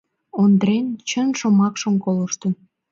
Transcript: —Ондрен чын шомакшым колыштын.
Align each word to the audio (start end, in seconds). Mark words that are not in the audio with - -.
—Ондрен 0.41 0.85
чын 1.07 1.29
шомакшым 1.39 1.95
колыштын. 2.03 2.53